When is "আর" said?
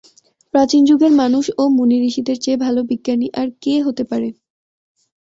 3.35-3.47